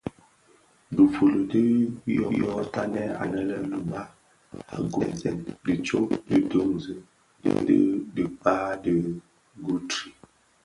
[0.95, 1.63] Difuli dü
[2.35, 4.01] dyotanè anë lè luba
[4.93, 6.93] gubsèn dhi tsog ki dunzi
[7.65, 7.77] bi
[8.13, 8.93] dhikpää di
[9.63, 10.15] Guthrie.